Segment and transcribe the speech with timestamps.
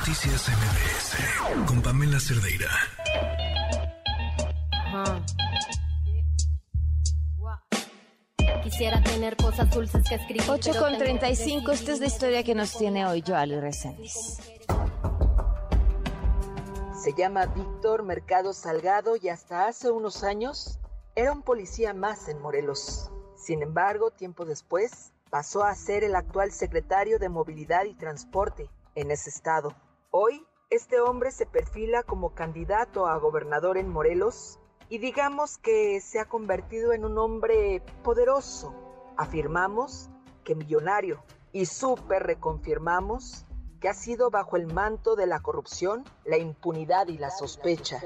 [0.00, 2.70] Noticias MBS con Pamela Cerdeira.
[8.62, 10.42] Quisiera tener cosas dulces que escribir.
[10.48, 14.38] 8 con 35, esta es la historia que nos tiene hoy Joali Reséndiz.
[16.98, 20.78] Se llama Víctor Mercado Salgado y hasta hace unos años
[21.14, 23.10] era un policía más en Morelos.
[23.36, 29.10] Sin embargo, tiempo después, pasó a ser el actual secretario de Movilidad y Transporte en
[29.10, 29.74] ese estado.
[30.12, 34.58] Hoy, este hombre se perfila como candidato a gobernador en Morelos
[34.88, 38.74] y digamos que se ha convertido en un hombre poderoso.
[39.16, 40.10] Afirmamos
[40.42, 43.46] que millonario y súper reconfirmamos
[43.78, 48.00] que ha sido bajo el manto de la corrupción, la impunidad y la sospecha.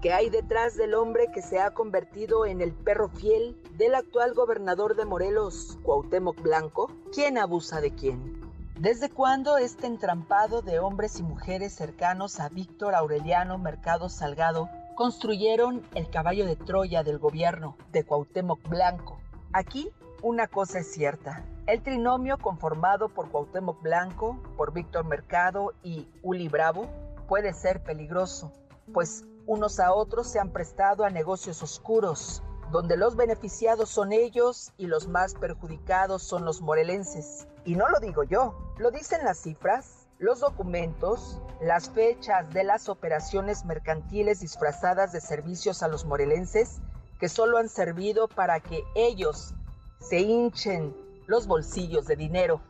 [0.00, 4.32] que hay detrás del hombre que se ha convertido en el perro fiel del actual
[4.32, 6.90] gobernador de Morelos, Cuauhtémoc Blanco?
[7.12, 8.39] ¿Quién abusa de quién?
[8.80, 15.86] ¿Desde cuándo este entrampado de hombres y mujeres cercanos a Víctor Aureliano Mercado Salgado construyeron
[15.94, 19.20] el caballo de Troya del gobierno de Cuauhtémoc Blanco?
[19.52, 19.90] Aquí
[20.22, 21.44] una cosa es cierta.
[21.66, 26.88] El trinomio conformado por Cuauhtémoc Blanco, por Víctor Mercado y Uli Bravo
[27.28, 28.50] puede ser peligroso,
[28.94, 34.72] pues unos a otros se han prestado a negocios oscuros, donde los beneficiados son ellos
[34.76, 37.46] y los más perjudicados son los morelenses.
[37.64, 42.88] Y no lo digo yo, lo dicen las cifras, los documentos, las fechas de las
[42.88, 46.80] operaciones mercantiles disfrazadas de servicios a los morelenses
[47.18, 49.54] que solo han servido para que ellos
[49.98, 50.96] se hinchen
[51.26, 52.60] los bolsillos de dinero.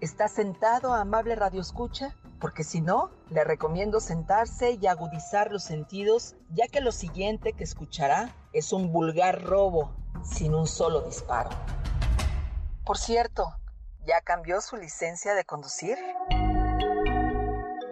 [0.00, 2.14] ¿Está sentado, amable Radio Escucha?
[2.40, 7.64] Porque si no, le recomiendo sentarse y agudizar los sentidos, ya que lo siguiente que
[7.64, 11.50] escuchará es un vulgar robo sin un solo disparo.
[12.84, 13.44] Por cierto,
[14.06, 15.98] ¿ya cambió su licencia de conducir?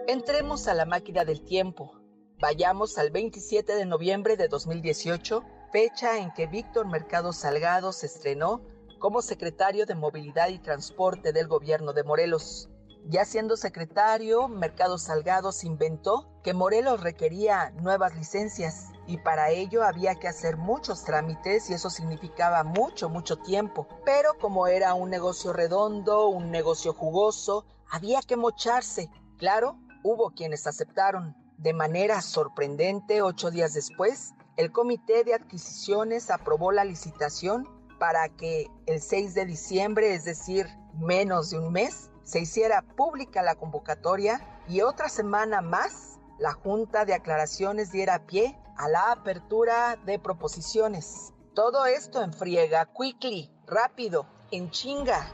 [0.07, 1.91] Entremos a la máquina del tiempo.
[2.39, 8.61] Vayamos al 27 de noviembre de 2018, fecha en que Víctor Mercado Salgado se estrenó
[8.99, 12.69] como secretario de Movilidad y Transporte del gobierno de Morelos.
[13.05, 19.83] Ya siendo secretario, Mercado Salgado se inventó que Morelos requería nuevas licencias y para ello
[19.83, 23.87] había que hacer muchos trámites y eso significaba mucho, mucho tiempo.
[24.03, 29.09] Pero como era un negocio redondo, un negocio jugoso, había que mocharse.
[29.37, 31.35] Claro, hubo quienes aceptaron.
[31.57, 37.67] De manera sorprendente, ocho días después, el Comité de Adquisiciones aprobó la licitación
[37.99, 43.41] para que el 6 de diciembre, es decir, menos de un mes, se hiciera pública
[43.41, 49.97] la convocatoria y otra semana más la Junta de Aclaraciones diera pie a la apertura
[50.05, 51.33] de proposiciones.
[51.55, 55.31] Todo esto en friega, quickly, rápido, en chinga.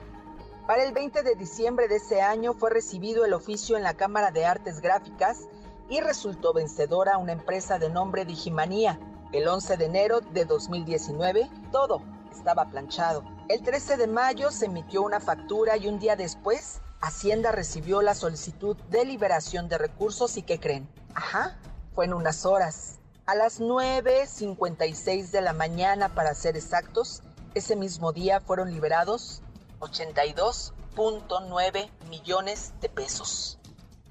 [0.67, 4.29] Para el 20 de diciembre de ese año fue recibido el oficio en la Cámara
[4.29, 5.47] de Artes Gráficas
[5.89, 8.99] y resultó vencedora una empresa de nombre Digimanía.
[9.31, 13.23] El 11 de enero de 2019, todo estaba planchado.
[13.47, 18.15] El 13 de mayo se emitió una factura y un día después Hacienda recibió la
[18.15, 20.87] solicitud de liberación de recursos y ¿qué creen?
[21.15, 21.59] Ajá,
[21.93, 22.99] fue en unas horas.
[23.25, 27.21] A las 9.56 de la mañana, para ser exactos,
[27.55, 29.41] ese mismo día fueron liberados
[29.81, 33.59] 82.9 millones de pesos.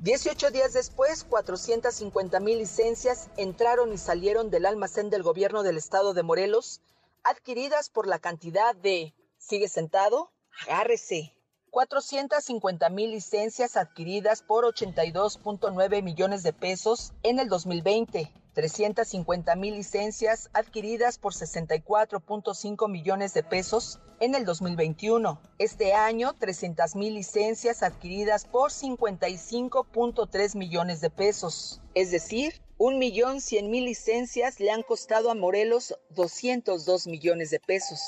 [0.00, 6.12] 18 días después, 450 mil licencias entraron y salieron del almacén del gobierno del estado
[6.12, 6.82] de Morelos,
[7.24, 9.14] adquiridas por la cantidad de...
[9.38, 10.32] ¿Sigue sentado?
[10.66, 11.34] Agárrese.
[11.70, 18.30] 450 mil licencias adquiridas por 82.9 millones de pesos en el 2020.
[18.52, 25.40] 350 mil licencias adquiridas por 64.5 millones de pesos en el 2021.
[25.58, 31.80] Este año, 300 mil licencias adquiridas por 55.3 millones de pesos.
[31.94, 37.60] Es decir, un millón cien mil licencias le han costado a Morelos 202 millones de
[37.60, 38.00] pesos.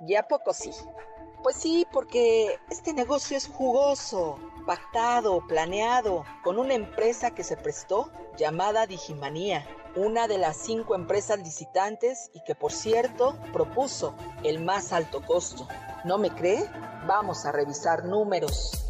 [0.00, 0.72] Ya poco sí.
[1.44, 8.10] Pues sí, porque este negocio es jugoso, pactado, planeado, con una empresa que se prestó
[8.36, 9.64] llamada Digimanía,
[9.94, 15.68] una de las cinco empresas licitantes y que por cierto propuso el más alto costo.
[16.04, 16.68] ¿No me cree?
[17.06, 18.89] Vamos a revisar números.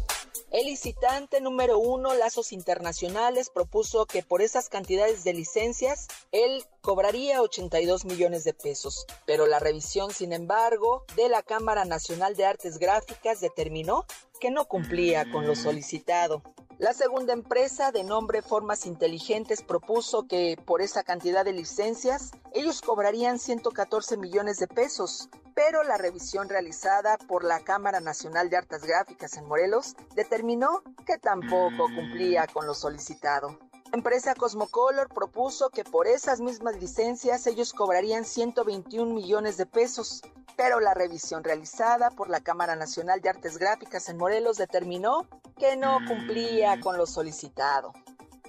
[0.51, 7.41] El licitante número uno, Lazos Internacionales, propuso que por esas cantidades de licencias él cobraría
[7.41, 12.79] 82 millones de pesos, pero la revisión, sin embargo, de la Cámara Nacional de Artes
[12.79, 14.05] Gráficas determinó
[14.39, 16.41] que no cumplía con lo solicitado.
[16.81, 22.81] La segunda empresa, de nombre Formas Inteligentes, propuso que por esa cantidad de licencias ellos
[22.81, 28.83] cobrarían 114 millones de pesos, pero la revisión realizada por la Cámara Nacional de Artes
[28.83, 33.57] Gráficas en Morelos determinó que tampoco cumplía con lo solicitado.
[33.91, 40.21] La empresa Cosmocolor propuso que por esas mismas licencias ellos cobrarían 121 millones de pesos,
[40.55, 45.27] pero la revisión realizada por la Cámara Nacional de Artes Gráficas en Morelos determinó
[45.57, 47.91] que no cumplía con lo solicitado.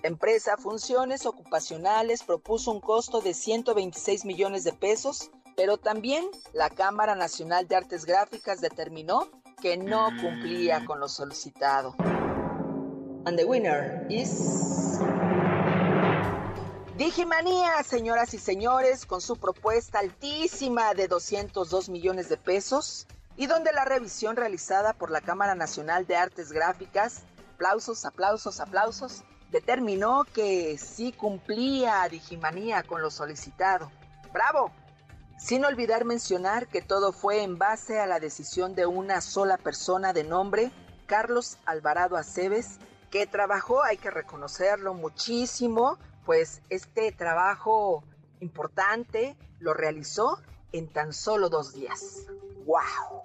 [0.02, 6.70] La empresa Funciones Ocupacionales propuso un costo de 126 millones de pesos, pero también la
[6.70, 9.28] Cámara Nacional de Artes Gráficas determinó
[9.60, 11.94] que no cumplía con lo solicitado.
[13.25, 14.99] And the winner is
[16.96, 23.06] Digimanía, señoras y señores, con su propuesta altísima de 202 millones de pesos
[23.37, 27.22] y donde la revisión realizada por la Cámara Nacional de Artes Gráficas,
[27.55, 33.90] aplausos, aplausos, aplausos, determinó que sí cumplía Digimanía con lo solicitado.
[34.32, 34.70] ¡Bravo!
[35.43, 40.12] Sin olvidar mencionar que todo fue en base a la decisión de una sola persona
[40.12, 40.71] de nombre,
[41.06, 42.79] Carlos Alvarado Aceves,
[43.11, 48.05] que trabajó, hay que reconocerlo, muchísimo pues este trabajo
[48.39, 50.39] importante lo realizó
[50.71, 52.29] en tan solo dos días.
[52.65, 53.21] ¡Wow!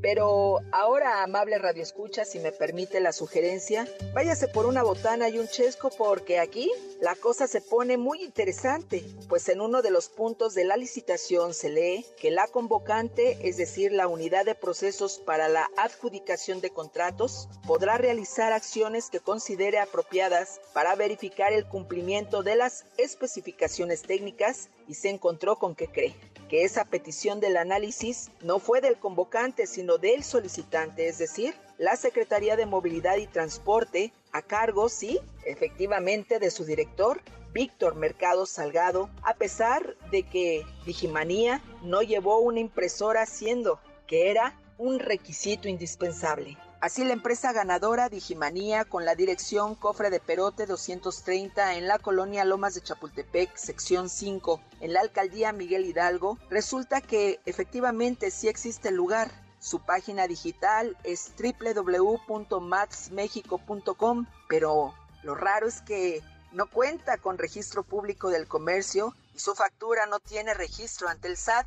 [0.00, 5.38] Pero ahora, amable Radio Escucha, si me permite la sugerencia, váyase por una botana y
[5.38, 10.08] un chesco porque aquí la cosa se pone muy interesante, pues en uno de los
[10.08, 15.18] puntos de la licitación se lee que la convocante, es decir, la unidad de procesos
[15.18, 22.44] para la adjudicación de contratos, podrá realizar acciones que considere apropiadas para verificar el cumplimiento
[22.44, 26.14] de las especificaciones técnicas y se encontró con que cree
[26.48, 31.96] que esa petición del análisis no fue del convocante, sino del solicitante, es decir, la
[31.96, 37.20] Secretaría de Movilidad y Transporte, a cargo, sí, efectivamente, de su director,
[37.52, 44.58] Víctor Mercado Salgado, a pesar de que Digimanía no llevó una impresora siendo que era
[44.76, 46.56] un requisito indispensable.
[46.80, 52.44] Así la empresa ganadora Digimanía con la dirección Cofre de Perote 230 en la colonia
[52.44, 58.90] Lomas de Chapultepec, sección 5, en la alcaldía Miguel Hidalgo, resulta que efectivamente sí existe
[58.90, 59.28] el lugar.
[59.58, 66.22] Su página digital es www.matsmexico.com, pero lo raro es que
[66.52, 71.36] no cuenta con registro público del comercio y su factura no tiene registro ante el
[71.36, 71.66] SAT.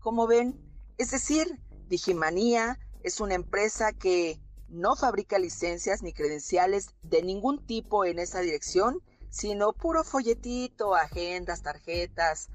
[0.00, 0.58] Como ven,
[0.96, 8.04] es decir, Digimanía es una empresa que no fabrica licencias ni credenciales de ningún tipo
[8.04, 12.48] en esa dirección, sino puro folletito, agendas, tarjetas,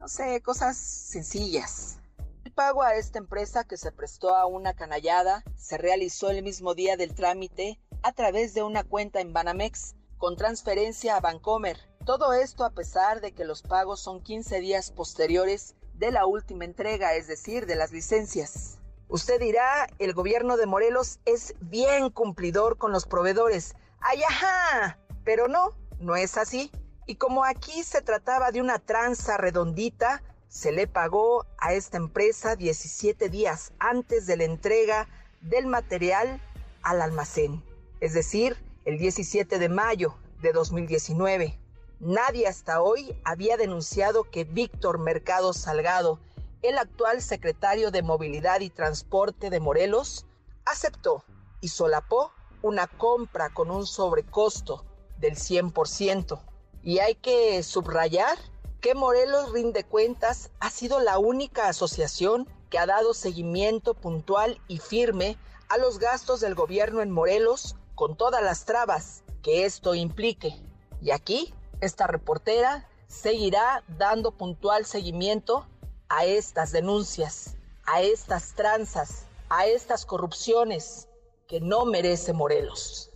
[0.00, 1.98] no sé, cosas sencillas.
[2.44, 6.74] El pago a esta empresa que se prestó a una canallada se realizó el mismo
[6.74, 11.78] día del trámite a través de una cuenta en Banamex con transferencia a Bancomer.
[12.04, 16.64] Todo esto a pesar de que los pagos son 15 días posteriores de la última
[16.64, 18.78] entrega, es decir, de las licencias.
[19.14, 23.76] Usted dirá, el gobierno de Morelos es bien cumplidor con los proveedores.
[24.00, 24.98] ¡Ay, ajá!
[25.22, 25.70] Pero no,
[26.00, 26.72] no es así.
[27.06, 32.56] Y como aquí se trataba de una tranza redondita, se le pagó a esta empresa
[32.56, 35.08] 17 días antes de la entrega
[35.42, 36.40] del material
[36.82, 37.62] al almacén,
[38.00, 41.56] es decir, el 17 de mayo de 2019.
[42.00, 46.18] Nadie hasta hoy había denunciado que Víctor Mercado Salgado,
[46.64, 50.24] el actual secretario de Movilidad y Transporte de Morelos
[50.64, 51.22] aceptó
[51.60, 52.32] y solapó
[52.62, 54.82] una compra con un sobrecosto
[55.18, 56.40] del 100%.
[56.82, 58.38] Y hay que subrayar
[58.80, 64.78] que Morelos Rinde Cuentas ha sido la única asociación que ha dado seguimiento puntual y
[64.78, 65.36] firme
[65.68, 70.58] a los gastos del gobierno en Morelos con todas las trabas que esto implique.
[71.02, 75.66] Y aquí, esta reportera seguirá dando puntual seguimiento
[76.08, 77.56] a estas denuncias,
[77.86, 81.08] a estas tranzas, a estas corrupciones
[81.46, 83.10] que no merece Morelos.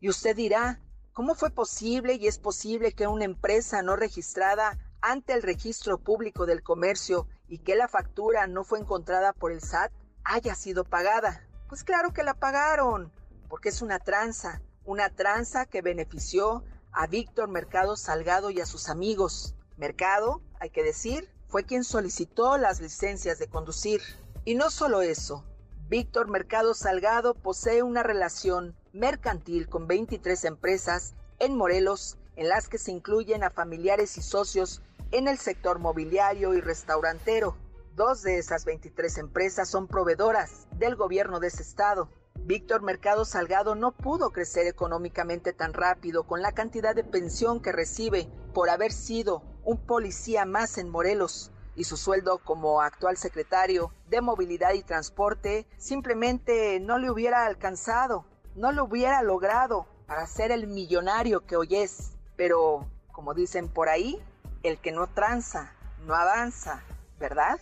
[0.00, 0.80] Y usted dirá,
[1.12, 6.46] ¿cómo fue posible y es posible que una empresa no registrada ante el registro público
[6.46, 9.92] del comercio y que la factura no fue encontrada por el SAT
[10.24, 11.46] haya sido pagada?
[11.68, 13.12] Pues claro que la pagaron,
[13.48, 18.88] porque es una tranza, una tranza que benefició a Víctor Mercado Salgado y a sus
[18.88, 19.54] amigos.
[19.76, 24.00] Mercado, hay que decir, fue quien solicitó las licencias de conducir.
[24.44, 25.44] Y no solo eso,
[25.88, 32.78] Víctor Mercado Salgado posee una relación mercantil con 23 empresas en Morelos, en las que
[32.78, 34.82] se incluyen a familiares y socios
[35.12, 37.56] en el sector mobiliario y restaurantero.
[37.94, 42.08] Dos de esas 23 empresas son proveedoras del gobierno de ese estado.
[42.34, 47.70] Víctor Mercado Salgado no pudo crecer económicamente tan rápido con la cantidad de pensión que
[47.70, 53.92] recibe por haber sido un policía más en Morelos, y su sueldo como actual secretario
[54.08, 60.52] de Movilidad y Transporte simplemente no le hubiera alcanzado, no lo hubiera logrado para ser
[60.52, 62.12] el millonario que hoy es.
[62.36, 64.22] Pero, como dicen por ahí,
[64.62, 65.72] el que no tranza,
[66.06, 66.82] no avanza,
[67.18, 67.58] ¿verdad?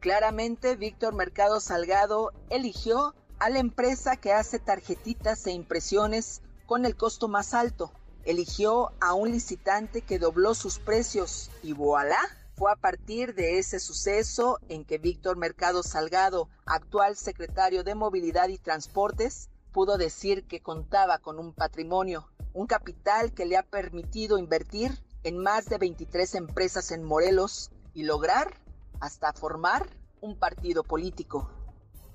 [0.00, 6.96] Claramente, Víctor Mercado Salgado eligió a la empresa que hace tarjetitas e impresiones con el
[6.96, 7.92] costo más alto.
[8.24, 12.18] Eligió a un licitante que dobló sus precios y voilà,
[12.54, 18.48] fue a partir de ese suceso en que Víctor Mercado Salgado, actual secretario de Movilidad
[18.48, 24.36] y Transportes, pudo decir que contaba con un patrimonio, un capital que le ha permitido
[24.36, 28.54] invertir en más de 23 empresas en Morelos y lograr
[29.00, 29.88] hasta formar
[30.20, 31.50] un partido político.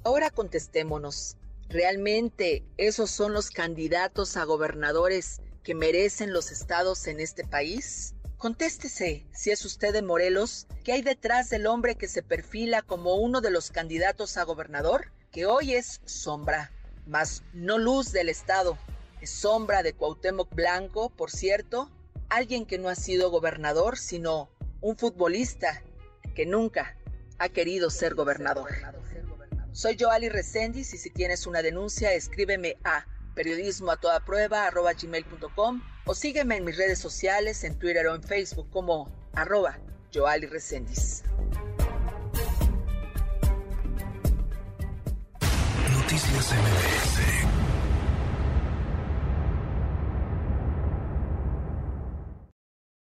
[0.04, 1.38] Ahora contestémonos,
[1.70, 8.14] ¿realmente esos son los candidatos a gobernadores que merecen los estados en este país?
[8.38, 13.16] Contéstese, si es usted de Morelos, ¿qué hay detrás del hombre que se perfila como
[13.16, 15.12] uno de los candidatos a gobernador?
[15.32, 16.72] Que hoy es sombra,
[17.08, 18.78] mas no luz del Estado.
[19.22, 21.90] Es sombra de Cuauhtémoc Blanco, por cierto,
[22.30, 25.82] alguien que no ha sido gobernador, sino un futbolista
[26.36, 26.96] que nunca
[27.40, 28.70] ha querido ser gobernador.
[29.72, 34.94] Soy Joali Resendiz y si tienes una denuncia, escríbeme a periodismo a toda prueba arroba
[34.94, 39.78] gmail.com o sígueme en mis redes sociales en Twitter o en Facebook como arroba
[40.14, 41.24] Joali Resendiz.
[45.92, 47.55] Noticias MBS